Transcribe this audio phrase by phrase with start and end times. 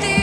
[0.00, 0.21] let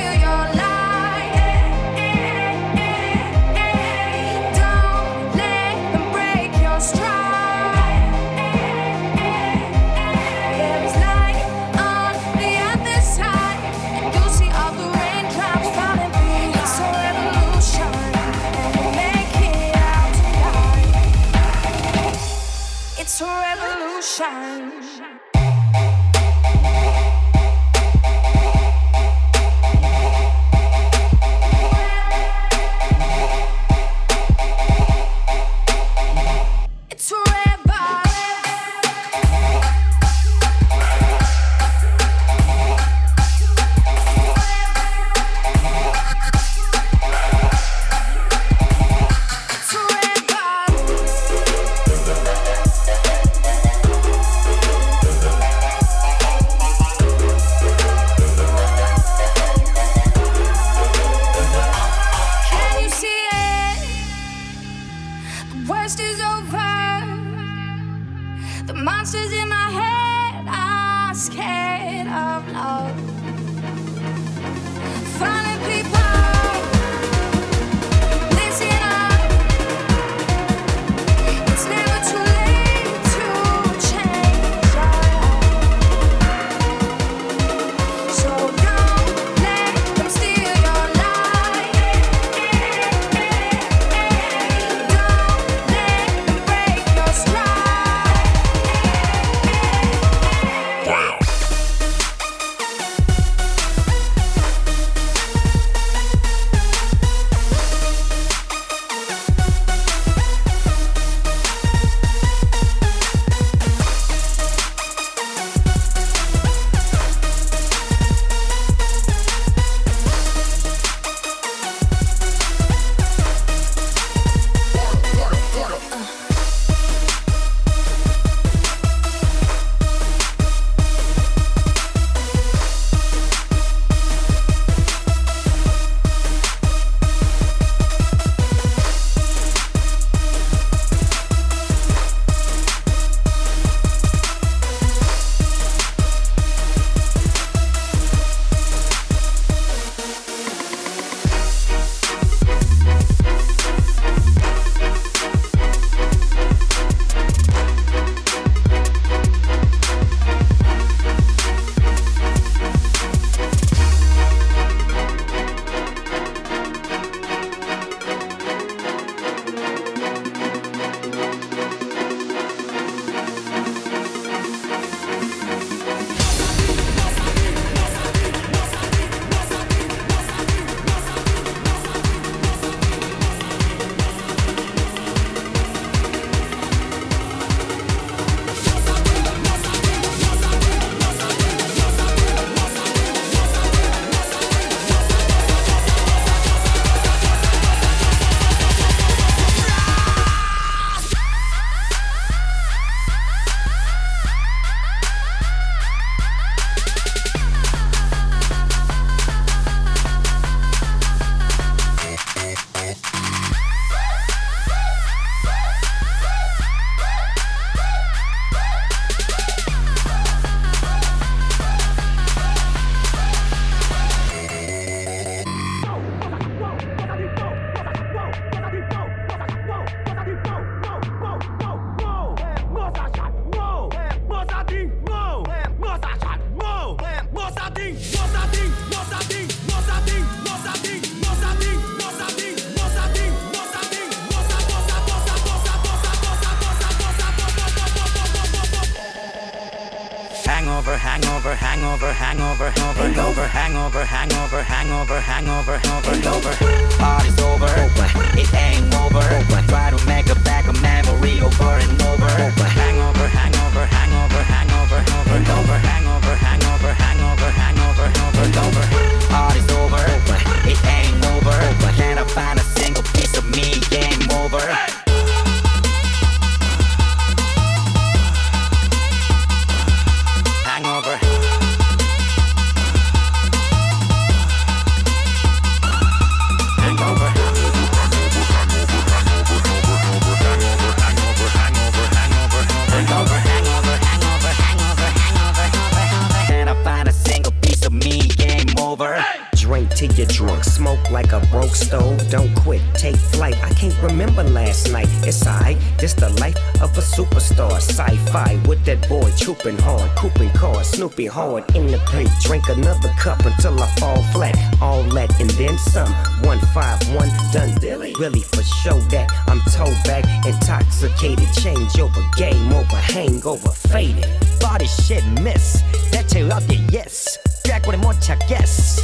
[311.19, 312.30] cars, snooping hard in the paint.
[312.43, 314.56] Drink another cup until I fall flat.
[314.80, 316.13] All that and then some.
[316.43, 318.15] One five one done dilly.
[318.19, 321.49] Really for show that I'm toe back, intoxicated.
[321.54, 324.26] Change over, game over, hangover, faded.
[324.60, 325.82] Body shit miss.
[326.10, 327.39] 대체 어디 yes.
[327.65, 329.02] 꾀꼬리 못 찾겠어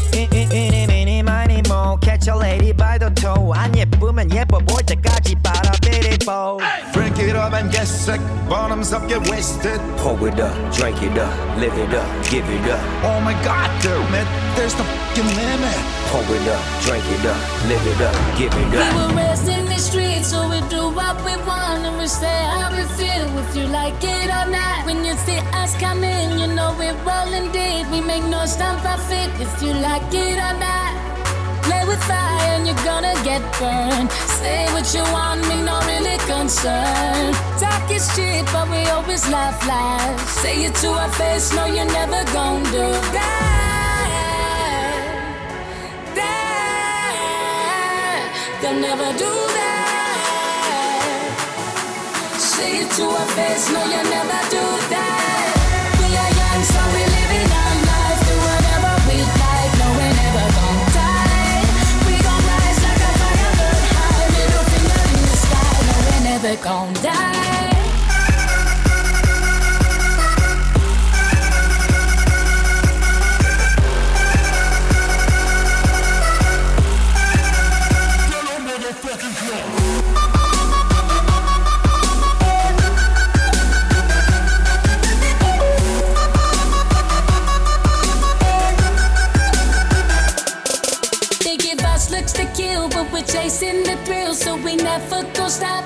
[8.05, 8.21] Sick.
[8.47, 9.79] Bottoms up, get wasted.
[9.97, 13.69] Pour it up, drink it up, live it up, give it up Oh my god,
[13.81, 14.27] damn it.
[14.55, 15.79] There's the fucking limit.
[16.09, 18.85] Pour it up, drink it up, live it up, give it up.
[18.85, 22.07] We up were raised in the streets, so we do what we want and we
[22.07, 23.25] say how we feel.
[23.41, 27.51] If you like it or not, when you see us coming, you know we're rolling
[27.51, 27.89] deep.
[27.89, 29.29] We make no stop profit.
[29.41, 31.04] If you like it or not,
[31.75, 34.11] play with fire and you're gonna get burned.
[34.39, 37.33] Say what you want, me no really concern.
[37.59, 40.19] Talk is cheap, but we always laugh live.
[40.41, 43.41] Say it to our face, no, you're never gonna do that.
[46.17, 47.11] That
[48.61, 49.75] they'll never do that.
[52.38, 55.14] Say it to our face, no, you never do that.
[66.53, 67.71] Gonna die.
[91.43, 95.47] They give us looks to kill, but we're chasing the thrill, so we never go
[95.47, 95.84] stop,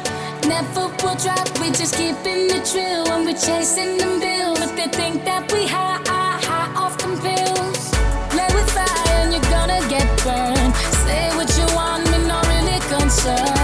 [0.62, 1.48] never will drop.
[1.60, 4.60] We just keeping the drill when we're chasing them bills.
[4.60, 7.92] But they think that we high, high, high off them pills.
[8.34, 10.76] Play with fire and you're gonna get burned.
[11.06, 13.59] Say what you want, me not really concerned.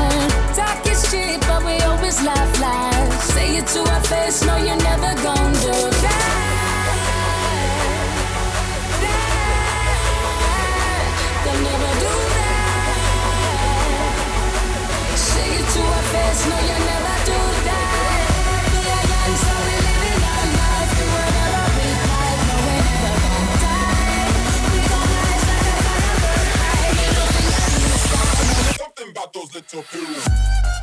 [29.45, 30.74] goes little poo.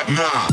[0.00, 0.49] What now?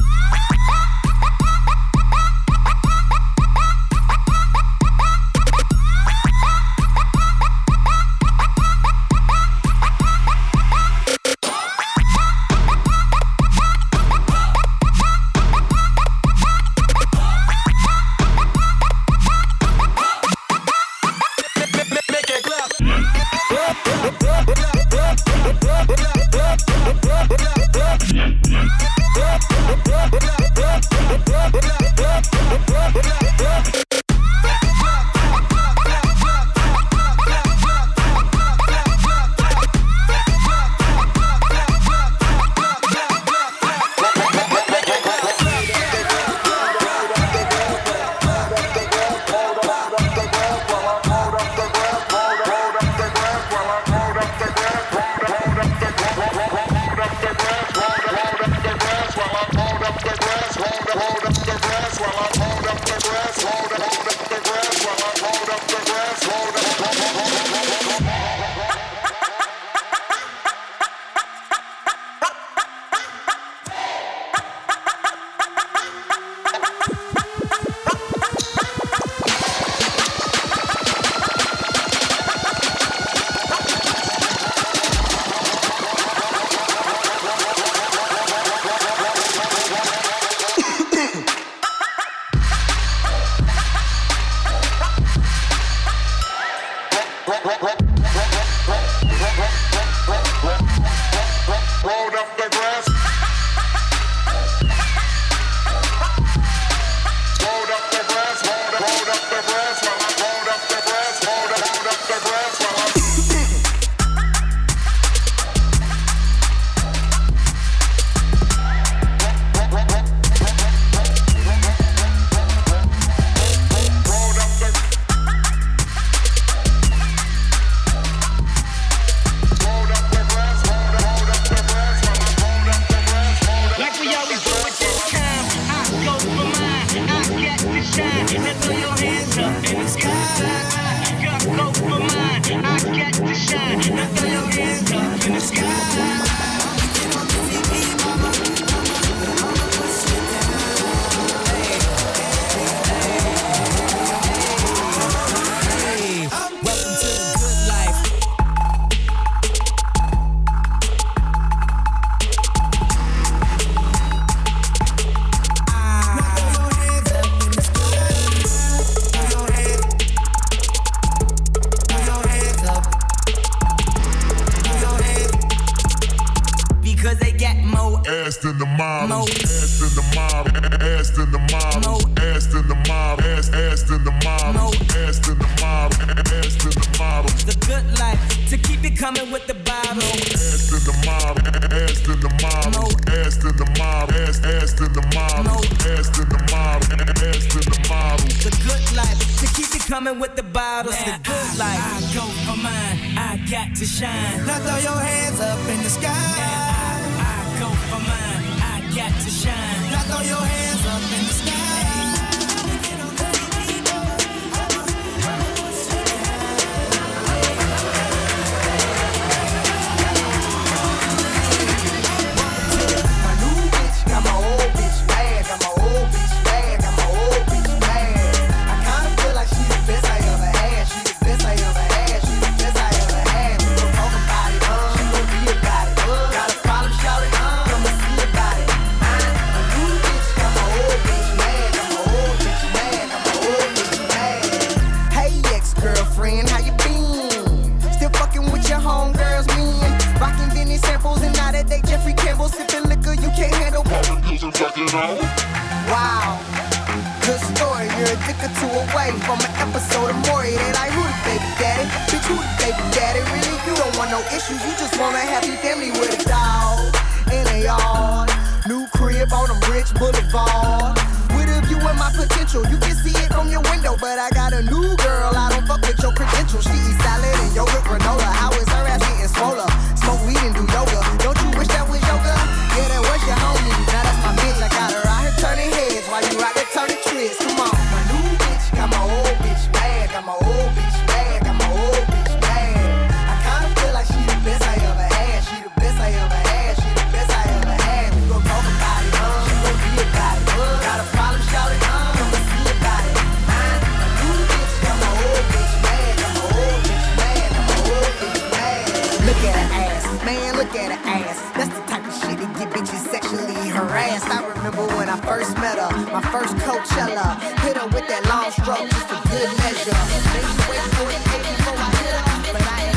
[315.17, 315.89] I first met her.
[316.11, 317.39] My first Coachella.
[317.65, 319.97] Hit her with that long stroke just for good measure.
[320.29, 322.53] Maybe wait for it, baby, before I hit her.
[322.53, 322.96] But I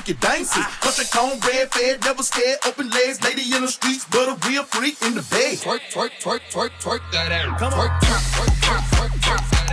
[0.00, 0.64] freaky dances.
[0.82, 5.00] Bunch of fed, never scared, open legs, lady in the streets, but a real freak
[5.02, 5.58] in the bed.
[5.58, 7.58] Twerk, twerk, twerk, twerk, twerk that ass.
[7.58, 7.88] Come on.
[7.88, 9.68] Twerk, twerk, twerk, twerk, twerk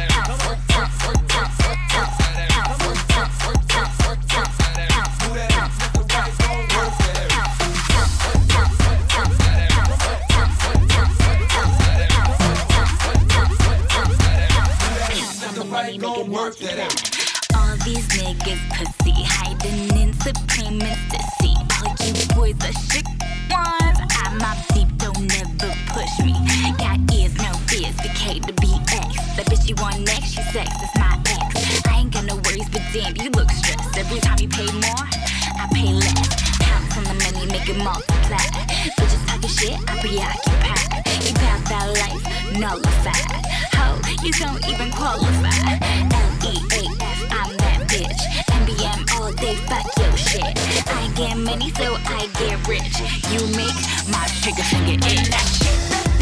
[16.27, 17.55] work that out.
[17.55, 18.94] All these niggas pussy
[20.25, 23.05] massive payments to see all you boys are sick
[23.49, 23.99] ones.
[24.09, 26.33] I my deep, don't never push me.
[26.77, 29.35] Got ears, no fears, decay to BX.
[29.35, 31.85] That bitch you want next, she sex, it's my ex.
[31.87, 33.97] I ain't got no worries, but damn, you look stressed.
[33.97, 35.05] Every time you pay more,
[35.61, 36.27] I pay less.
[36.59, 38.45] Pounce on the money, make it multiply.
[38.97, 41.05] Bitches talking shit, I preoccupied.
[41.21, 42.23] You pass that life,
[42.57, 43.45] nullified.
[43.77, 45.77] Ho, you don't even qualify.
[46.09, 46.94] L E A
[51.55, 52.99] money so I get rich.
[53.31, 53.79] You make
[54.11, 56.14] my trigger finger itch.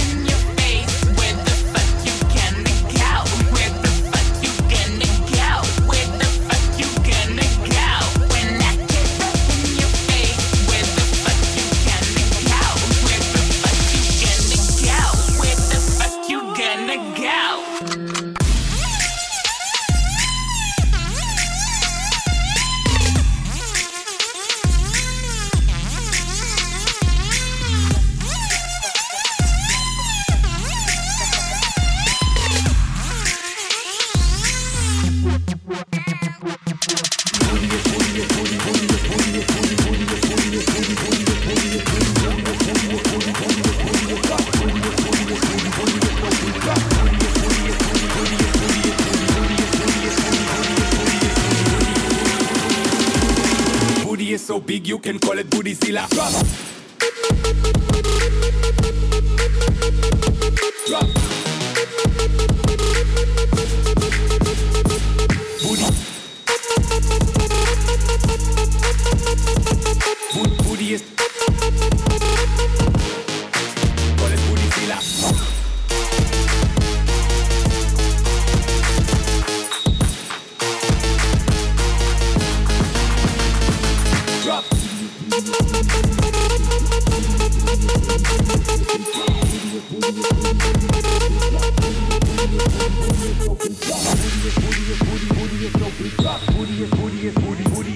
[55.74, 56.64] See a trust.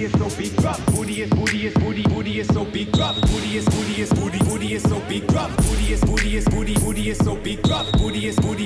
[0.08, 0.86] is so big drop.
[0.88, 3.16] Booty is booty is booty booty is so big drop.
[3.16, 5.56] Booty is booty is booty booty is so big drop.
[5.58, 7.92] Booty is booty is booty booty is so big drop.
[7.94, 8.57] Booty is booty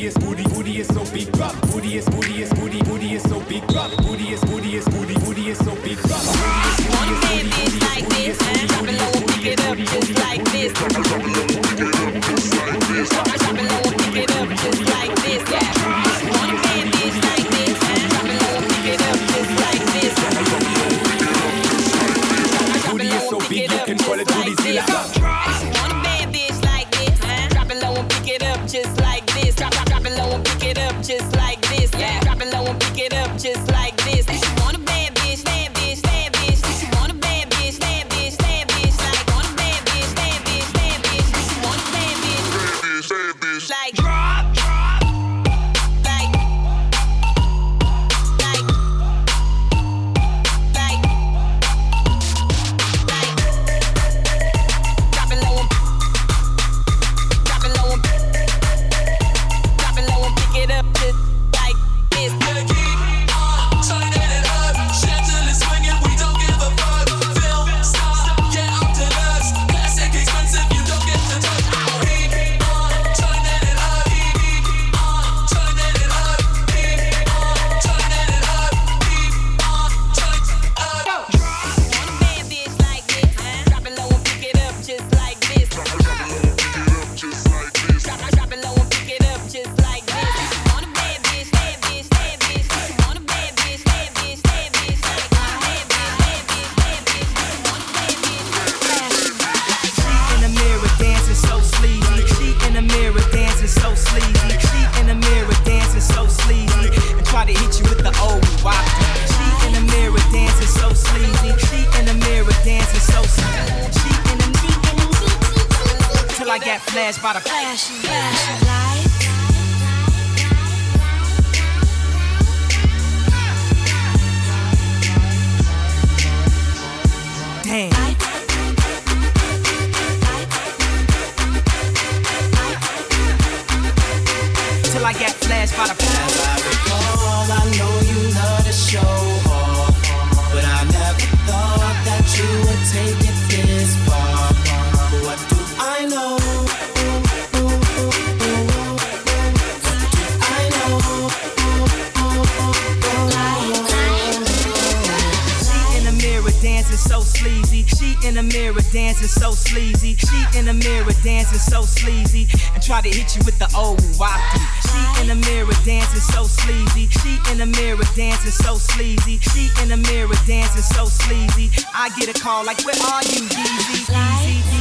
[156.82, 157.84] dancing so sleazy.
[157.84, 160.16] She in the mirror dancing so sleazy.
[160.16, 162.48] She in the mirror dancing so sleazy.
[162.74, 164.62] And try to hit you with the old wafty.
[164.90, 167.08] She in the mirror dancing so sleazy.
[167.08, 169.38] She in the mirror dancing so sleazy.
[169.38, 171.70] She in the mirror dancing so sleazy.
[171.94, 174.10] I get a call like, where are you, Yeezy?
[174.10, 174.81] Easy, easy.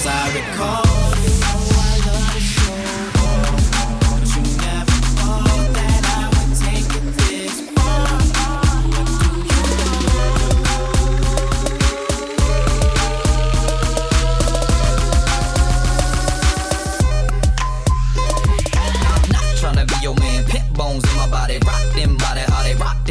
[0.00, 1.19] as I recall.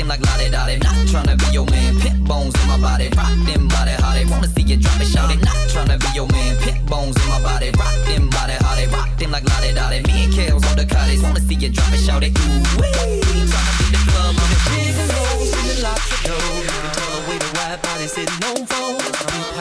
[0.10, 0.78] like Lottie Dottie.
[0.82, 3.10] Not tryna be your man, pit bones in my body.
[3.16, 5.40] Rock them body hottie, wanna see you drop it, shout it.
[5.46, 7.70] Not tryna be your man, pit bones in my body.
[7.78, 10.02] Rock them body hottie, rock them like Lottie Dottie.
[10.10, 12.34] Me and Kels on the cottage, wanna see you drop it, shout it.
[12.34, 13.22] Ooh, wee.
[13.54, 15.10] Tryna be the club on the big and
[15.46, 16.58] sitting lots of dough.
[16.58, 18.98] You can tell the way the sitting on phone.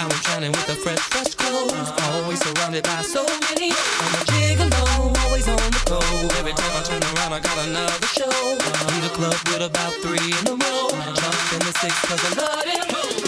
[0.01, 1.92] I'm shining with the fresh, fresh clothes.
[2.09, 3.22] Always surrounded by so
[3.53, 3.70] many.
[4.01, 4.77] I'm a gigolo
[5.51, 5.99] on the go.
[6.38, 8.28] Every time I turn around, I got another show.
[8.28, 10.88] I'm in the club with about three in a row.
[11.16, 13.27] Jump in the six, cause I love it.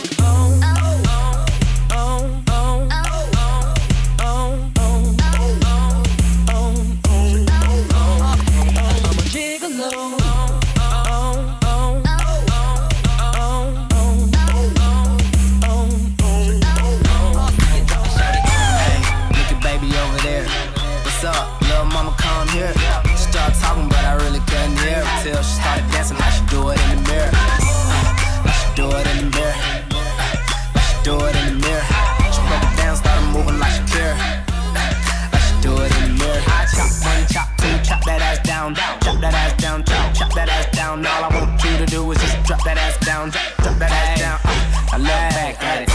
[42.75, 44.39] that ass down, drop, that ass down.
[44.45, 45.90] Uh, I look back at it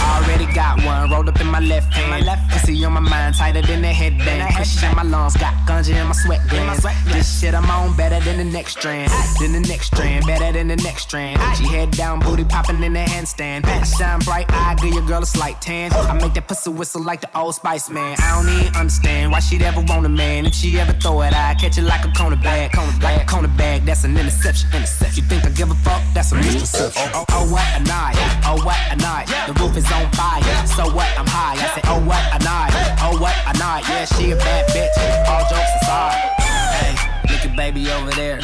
[1.55, 2.11] my left hand.
[2.11, 2.51] My left hand.
[2.51, 4.55] pussy on my mind tighter than a headband.
[4.55, 6.83] Cushion in my lungs, got ganja in my sweat glands.
[7.05, 9.09] This shit I'm on better than the next strand.
[9.39, 11.39] Than the next strand, better than the next strand.
[11.57, 13.65] She head down, booty popping in the handstand.
[13.65, 15.93] I shine bright, I give your girl a slight tan.
[15.93, 18.17] I make that pussy whistle like the old Spice Man.
[18.19, 20.45] I don't even understand why she'd ever want a man.
[20.45, 22.75] If she ever throw it, I catch it like a corner bag.
[23.01, 24.69] Like a corner bag, that's an interception.
[24.73, 25.23] Interception.
[25.23, 26.01] You think I give a fuck?
[26.13, 27.11] That's a misconception.
[27.13, 28.15] Oh, oh, oh, what a night.
[28.43, 29.27] Oh, what a night.
[29.47, 30.43] The roof is on fire.
[30.67, 31.07] So what?
[31.17, 31.44] I'm high.
[31.53, 32.73] I say, oh, what a night.
[33.01, 33.83] Oh, what a night.
[33.87, 34.97] Yeah, she a bad bitch.
[35.29, 36.17] All jokes aside.
[36.41, 36.95] Hey,
[37.31, 38.41] look at baby over there.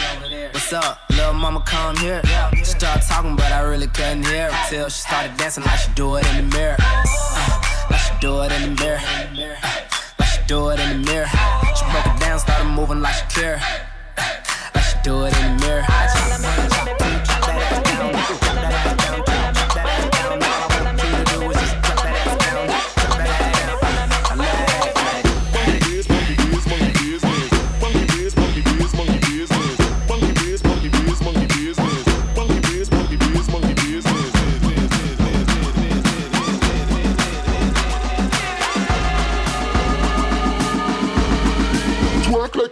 [0.52, 1.00] What's up?
[1.10, 2.22] Little mama come here.
[2.56, 5.92] She started talking, but I really couldn't hear her till she started dancing like she
[5.94, 6.76] do it in the mirror.
[6.80, 9.00] Uh, like she do it in the mirror.
[9.02, 9.80] Uh,
[10.20, 11.28] like she do it in the mirror.
[11.76, 13.60] She broke it down, started moving like she care.
[14.18, 14.24] Uh,
[14.76, 17.11] like she do it in the mirror.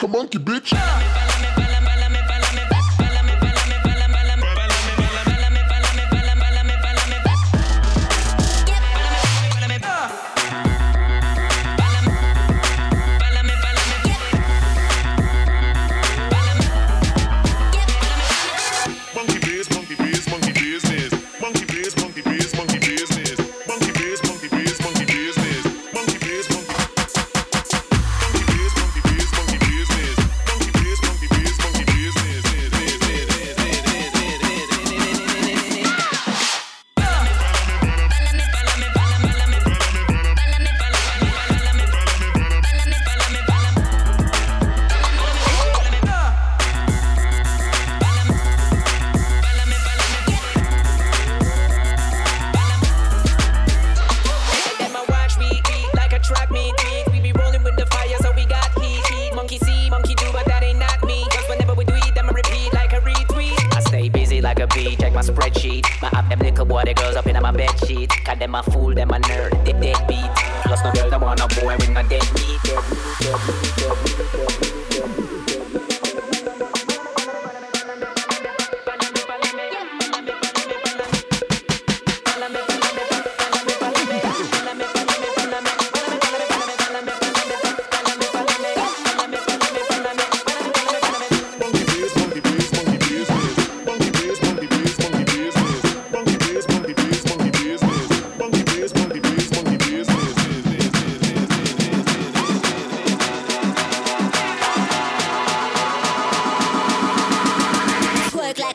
[0.01, 1.18] Like a monkey, bitch.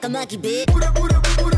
[0.05, 1.53] Like a monkey, bitch.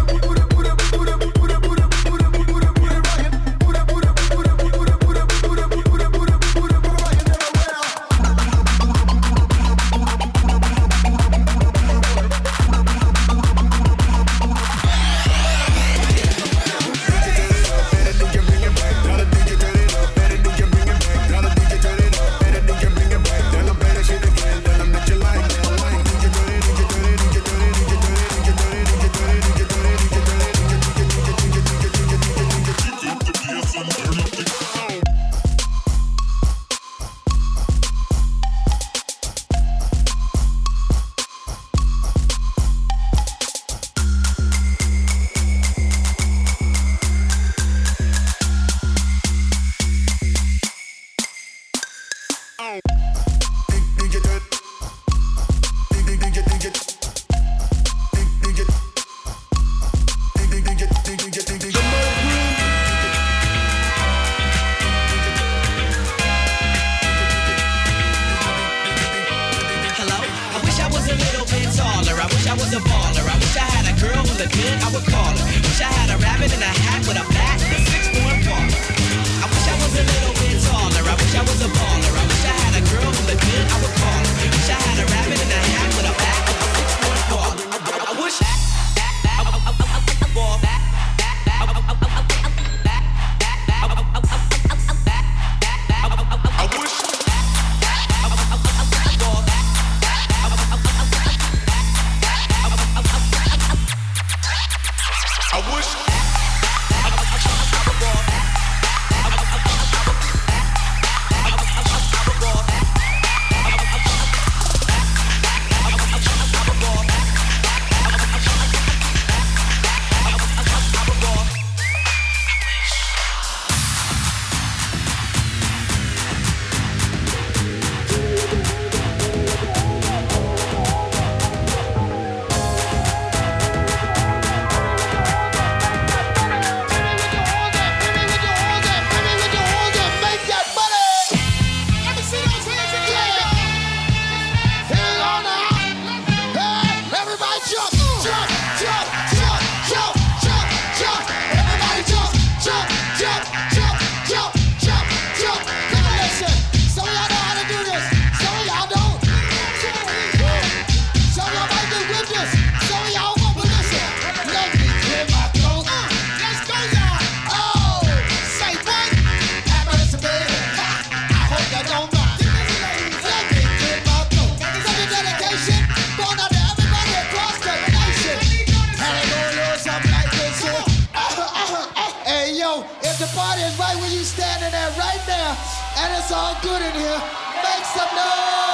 [186.29, 187.23] It's all good in here.
[187.63, 188.66] Make some noise.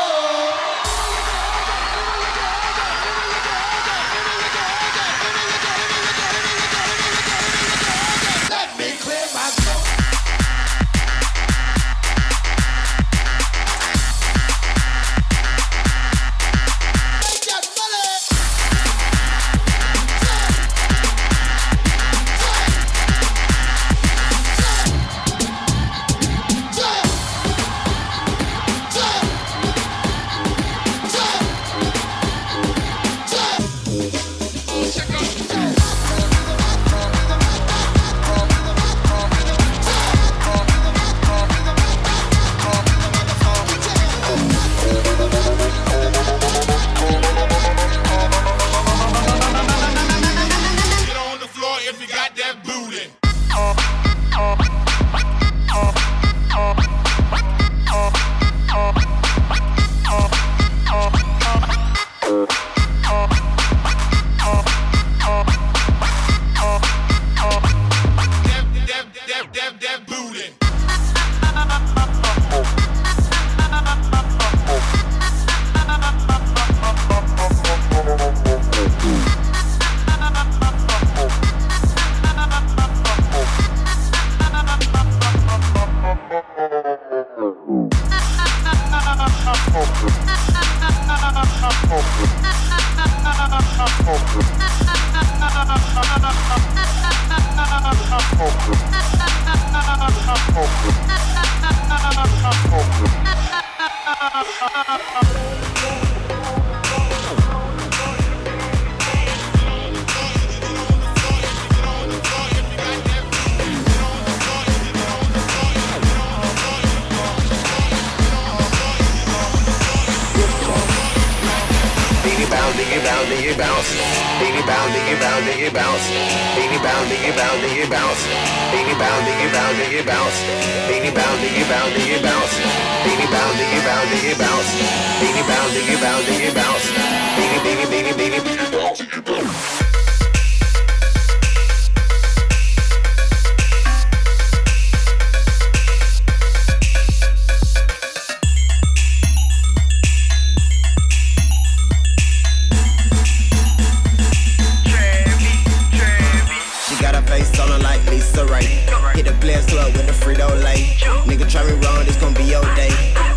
[158.52, 158.84] Ray.
[159.14, 160.96] Hit the Players Club with the Frito Lay.
[161.24, 162.92] Nigga try me wrong, this gon' be your day.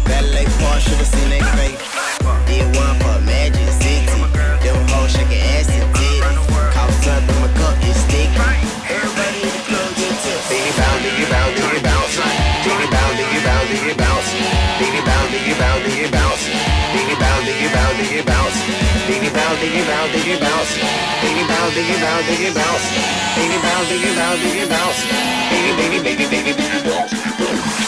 [0.05, 1.94] Valet Park, should've seen they face.
[2.47, 3.69] Did one for Magic
[5.09, 6.25] shaking ass and titties.
[19.35, 20.81] Bounce, diggy bounce, diggy bounce.
[21.21, 22.85] Diggy bounce, bounce, bounce.
[23.65, 24.99] Bounce, bounce, bounce.
[26.85, 27.84] Bounce.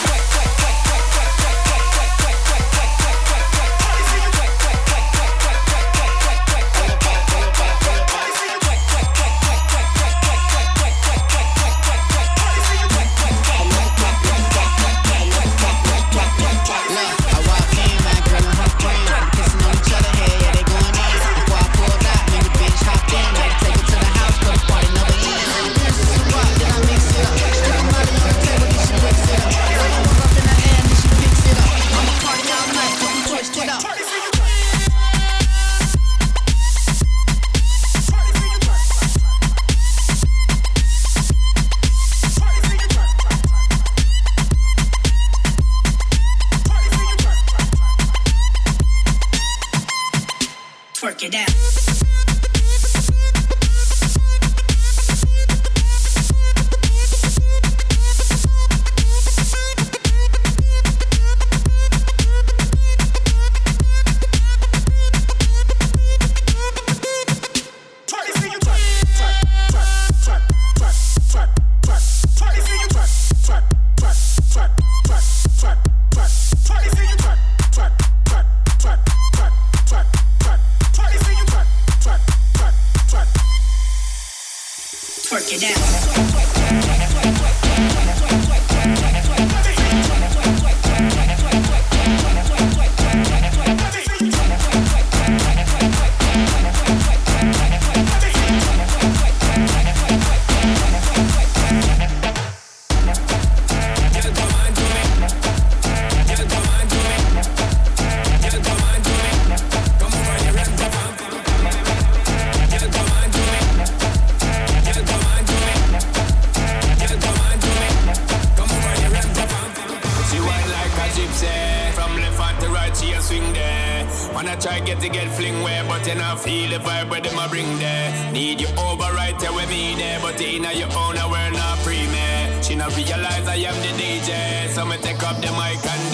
[135.24, 136.07] Up the mic and